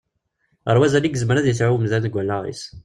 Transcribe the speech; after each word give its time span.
Ɣer 0.67 0.77
wazal 0.79 1.05
i 1.07 1.09
yezmer 1.11 1.35
ad 1.37 1.47
yesɛu 1.47 1.73
umdan 1.75 2.03
deg 2.05 2.15
wallaɣ-is. 2.15 2.61